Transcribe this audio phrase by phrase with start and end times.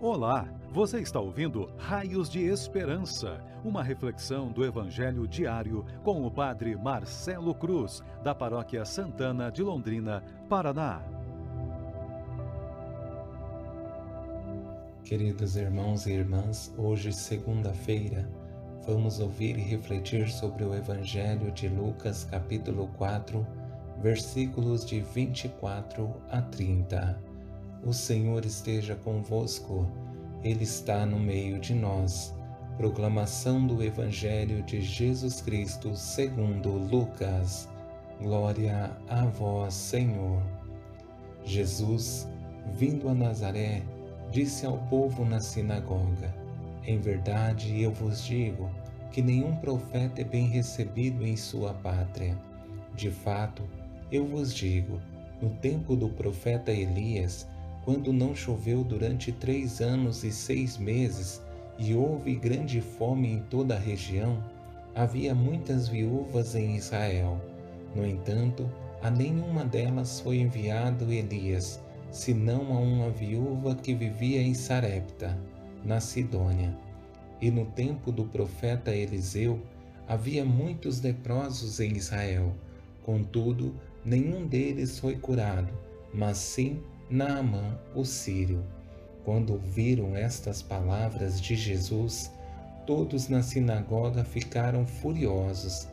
[0.00, 6.76] Olá, você está ouvindo Raios de Esperança, uma reflexão do Evangelho diário com o Padre
[6.76, 11.02] Marcelo Cruz, da Paróquia Santana de Londrina, Paraná.
[15.02, 18.30] Queridos irmãos e irmãs, hoje, segunda-feira,
[18.86, 23.44] vamos ouvir e refletir sobre o Evangelho de Lucas, capítulo 4,
[24.00, 27.27] versículos de 24 a 30.
[27.84, 29.86] O Senhor esteja convosco,
[30.42, 32.34] Ele está no meio de nós.
[32.76, 37.68] Proclamação do Evangelho de Jesus Cristo segundo Lucas.
[38.20, 40.42] Glória a vós, Senhor.
[41.44, 42.28] Jesus,
[42.74, 43.82] vindo a Nazaré,
[44.30, 46.34] disse ao povo na sinagoga:
[46.84, 48.68] Em verdade eu vos digo
[49.12, 52.36] que nenhum profeta é bem recebido em sua pátria.
[52.94, 53.62] De fato,
[54.10, 55.00] eu vos digo,
[55.40, 57.46] no tempo do profeta Elias,
[57.88, 61.40] quando não choveu durante três anos e seis meses
[61.78, 64.44] e houve grande fome em toda a região,
[64.94, 67.40] havia muitas viúvas em Israel.
[67.96, 71.80] No entanto, a nenhuma delas foi enviado Elias,
[72.10, 75.40] senão a uma viúva que vivia em Sarepta,
[75.82, 76.76] na Sidônia.
[77.40, 79.62] E no tempo do profeta Eliseu,
[80.06, 82.54] havia muitos leprosos em Israel.
[83.02, 85.72] Contudo, nenhum deles foi curado,
[86.12, 88.62] mas sim Naamã, o sírio.
[89.24, 92.30] Quando ouviram estas palavras de Jesus,
[92.86, 95.88] todos na sinagoga ficaram furiosos.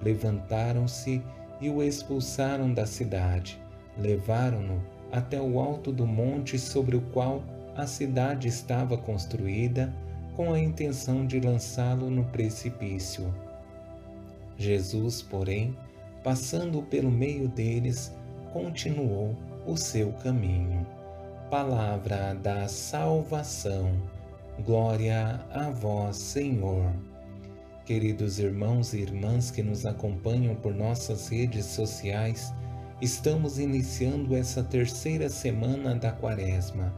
[0.00, 1.20] Levantaram-se
[1.60, 3.60] e o expulsaram da cidade.
[3.98, 7.42] Levaram-no até o alto do monte sobre o qual
[7.76, 9.92] a cidade estava construída,
[10.36, 13.34] com a intenção de lançá-lo no precipício.
[14.56, 15.76] Jesus, porém,
[16.22, 18.14] passando pelo meio deles,
[18.52, 19.36] continuou
[19.70, 20.84] o seu caminho.
[21.48, 23.92] Palavra da salvação.
[24.66, 26.92] Glória a vós, Senhor.
[27.84, 32.52] Queridos irmãos e irmãs que nos acompanham por nossas redes sociais,
[33.00, 36.92] estamos iniciando essa terceira semana da Quaresma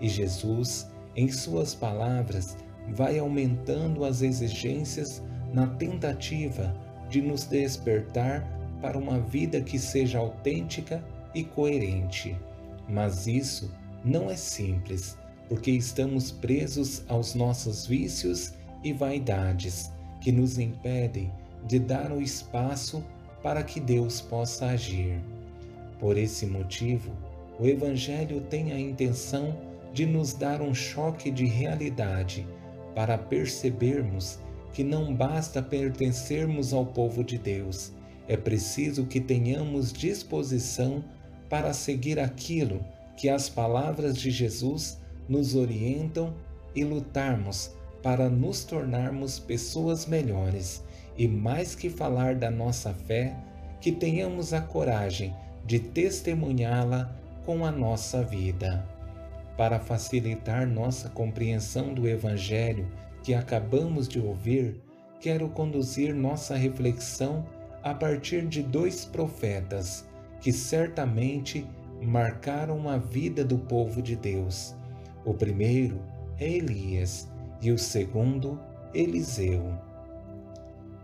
[0.00, 2.56] e Jesus, em Suas palavras,
[2.90, 5.20] vai aumentando as exigências
[5.52, 6.72] na tentativa
[7.10, 8.48] de nos despertar
[8.80, 11.02] para uma vida que seja autêntica
[11.34, 12.36] e coerente.
[12.88, 13.70] Mas isso
[14.04, 15.16] não é simples,
[15.48, 19.90] porque estamos presos aos nossos vícios e vaidades
[20.20, 21.30] que nos impedem
[21.66, 23.04] de dar o espaço
[23.42, 25.20] para que Deus possa agir.
[25.98, 27.12] Por esse motivo,
[27.58, 29.56] o Evangelho tem a intenção
[29.92, 32.46] de nos dar um choque de realidade
[32.94, 34.38] para percebermos
[34.72, 37.92] que não basta pertencermos ao povo de Deus,
[38.28, 41.04] é preciso que tenhamos disposição
[41.52, 42.82] para seguir aquilo
[43.14, 44.98] que as palavras de Jesus
[45.28, 46.32] nos orientam
[46.74, 47.70] e lutarmos
[48.02, 50.82] para nos tornarmos pessoas melhores
[51.14, 53.36] e mais que falar da nossa fé,
[53.82, 55.36] que tenhamos a coragem
[55.66, 57.14] de testemunhá-la
[57.44, 58.88] com a nossa vida.
[59.54, 62.90] Para facilitar nossa compreensão do Evangelho
[63.22, 64.80] que acabamos de ouvir,
[65.20, 67.44] quero conduzir nossa reflexão
[67.82, 70.10] a partir de dois profetas
[70.42, 71.64] que certamente
[72.02, 74.74] marcaram a vida do povo de Deus.
[75.24, 76.00] O primeiro
[76.36, 77.30] é Elias
[77.60, 78.58] e o segundo,
[78.92, 79.72] Eliseu.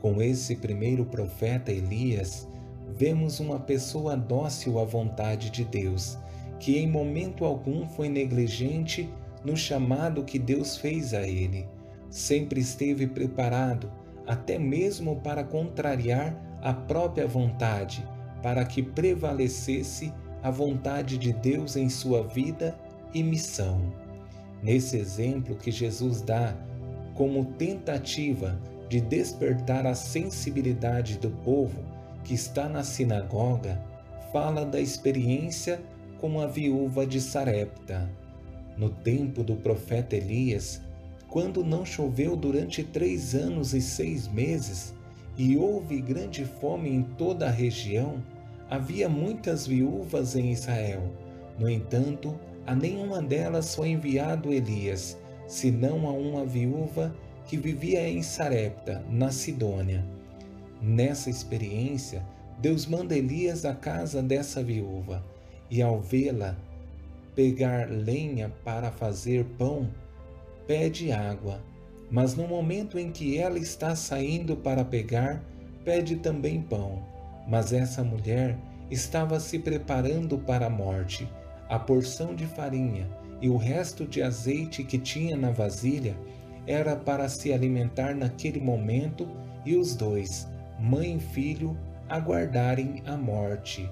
[0.00, 2.48] Com esse primeiro profeta Elias,
[2.88, 6.16] vemos uma pessoa dócil à vontade de Deus,
[6.58, 9.06] que em momento algum foi negligente
[9.44, 11.68] no chamado que Deus fez a ele.
[12.08, 13.92] Sempre esteve preparado,
[14.26, 18.02] até mesmo para contrariar a própria vontade
[18.46, 22.78] para que prevalecesse a vontade de Deus em sua vida
[23.12, 23.92] e missão.
[24.62, 26.54] Nesse exemplo que Jesus dá
[27.16, 28.56] como tentativa
[28.88, 31.82] de despertar a sensibilidade do povo
[32.22, 33.82] que está na sinagoga,
[34.32, 35.80] fala da experiência
[36.20, 38.08] com a viúva de Sarepta.
[38.76, 40.80] No tempo do profeta Elias,
[41.26, 44.94] quando não choveu durante três anos e seis meses,
[45.36, 48.22] e houve grande fome em toda a região,
[48.68, 51.02] Havia muitas viúvas em Israel.
[51.58, 55.16] No entanto, a nenhuma delas foi enviado Elias,
[55.46, 57.14] senão a uma viúva
[57.46, 60.04] que vivia em Sarepta, na Sidônia.
[60.82, 62.26] Nessa experiência,
[62.58, 65.24] Deus manda Elias à casa dessa viúva,
[65.70, 66.56] e ao vê-la
[67.36, 69.88] pegar lenha para fazer pão,
[70.66, 71.62] pede água.
[72.10, 75.44] Mas no momento em que ela está saindo para pegar,
[75.84, 77.02] pede também pão.
[77.46, 78.56] Mas essa mulher
[78.90, 81.28] estava se preparando para a morte.
[81.68, 83.08] A porção de farinha
[83.40, 86.16] e o resto de azeite que tinha na vasilha
[86.66, 89.28] era para se alimentar naquele momento
[89.64, 90.48] e os dois,
[90.78, 91.76] mãe e filho,
[92.08, 93.88] aguardarem a morte.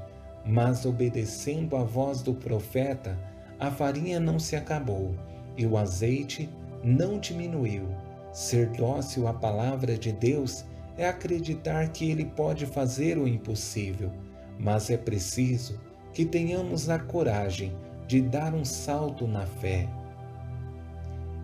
[0.46, 3.18] Mas obedecendo à voz do profeta,
[3.58, 5.14] a farinha não se acabou
[5.56, 6.48] e o azeite
[6.82, 7.88] não diminuiu.
[8.32, 10.64] Ser dócil à palavra de Deus
[10.96, 14.12] é acreditar que Ele pode fazer o impossível,
[14.58, 15.80] mas é preciso
[16.12, 17.72] que tenhamos a coragem
[18.06, 19.88] de dar um salto na fé.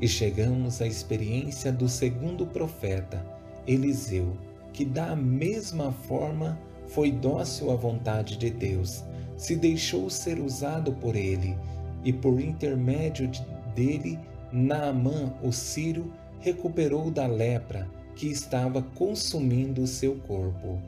[0.00, 3.24] E chegamos à experiência do segundo profeta,
[3.66, 4.36] Eliseu,
[4.72, 9.04] que da mesma forma foi dócil à vontade de Deus,
[9.36, 11.56] se deixou ser usado por ele,
[12.04, 13.30] e por intermédio
[13.74, 14.18] dele,
[14.52, 17.88] Naamã, o sírio, recuperou da lepra
[18.20, 20.78] que estava consumindo o seu corpo.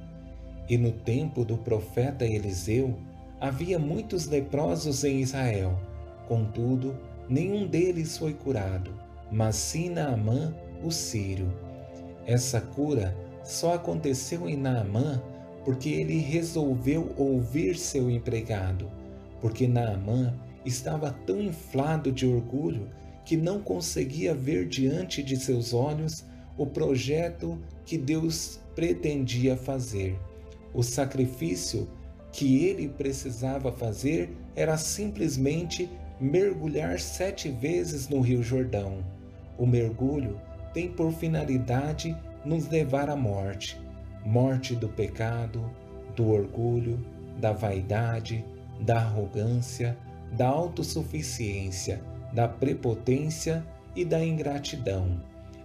[0.69, 2.95] E no tempo do profeta Eliseu,
[3.41, 5.81] havia muitos leprosos em Israel.
[6.29, 6.95] Contudo,
[7.31, 8.93] nenhum deles foi curado,
[9.31, 11.51] mas sim Naamã, o sírio.
[12.27, 15.19] Essa cura só aconteceu em Naamã
[15.65, 18.91] porque ele resolveu ouvir seu empregado,
[19.41, 20.35] porque Naamã
[20.67, 22.91] estava tão inflado de orgulho
[23.25, 30.19] que não conseguia ver diante de seus olhos o projeto que Deus pretendia fazer.
[30.73, 31.89] O sacrifício
[32.33, 35.89] que ele precisava fazer era simplesmente
[36.21, 39.05] mergulhar sete vezes no Rio Jordão.
[39.59, 40.41] O mergulho
[40.73, 43.79] tem por finalidade nos levar à morte
[44.25, 45.69] morte do pecado,
[46.15, 47.05] do orgulho,
[47.39, 48.45] da vaidade,
[48.81, 49.97] da arrogância,
[50.33, 52.01] da autossuficiência,
[52.33, 53.65] da prepotência
[53.95, 55.21] e da ingratidão.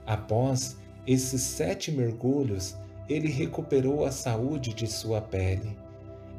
[0.08, 2.78] Após esses sete mergulhos,
[3.10, 5.78] ele recuperou a saúde de sua pele.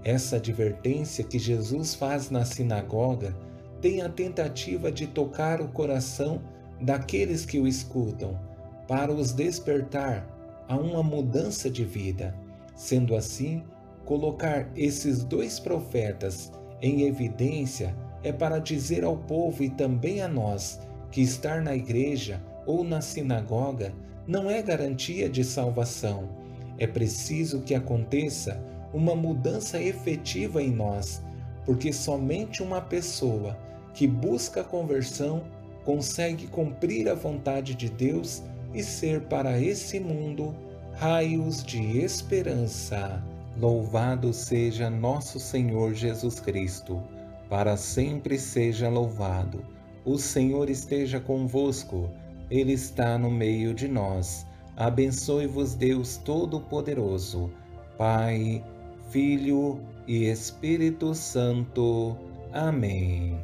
[0.02, 3.36] Essa advertência que Jesus faz na sinagoga
[3.80, 6.40] tem a tentativa de tocar o coração
[6.80, 8.38] daqueles que o escutam,
[8.86, 10.26] para os despertar
[10.66, 12.34] a uma mudança de vida.
[12.74, 13.62] Sendo assim,
[14.04, 16.50] colocar esses dois profetas
[16.80, 20.80] em evidência é para dizer ao povo e também a nós
[21.10, 23.94] que estar na igreja ou na sinagoga
[24.26, 26.28] não é garantia de salvação.
[26.76, 28.62] É preciso que aconteça
[28.92, 31.22] uma mudança efetiva em nós,
[31.64, 33.58] porque somente uma pessoa
[33.94, 35.42] que busca a conversão
[35.82, 38.42] consegue cumprir a vontade de Deus
[38.74, 40.54] e ser para esse mundo
[40.92, 43.22] raios de esperança.
[43.58, 47.02] Louvado seja nosso Senhor Jesus Cristo,
[47.48, 49.64] para sempre seja louvado.
[50.04, 52.10] O Senhor esteja convosco,
[52.50, 54.46] Ele está no meio de nós.
[54.76, 57.50] Abençoe-vos, Deus Todo-Poderoso,
[57.96, 58.64] Pai,
[59.10, 62.16] Filho e Espírito Santo.
[62.52, 63.38] Amém.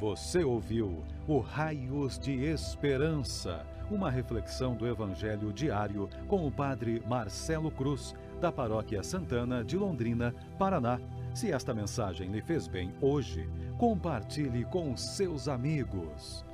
[0.00, 7.70] Você ouviu o Raios de Esperança, uma reflexão do Evangelho diário com o Padre Marcelo
[7.70, 11.00] Cruz, da Paróquia Santana de Londrina, Paraná.
[11.34, 16.44] Se esta mensagem lhe fez bem hoje, compartilhe com seus amigos.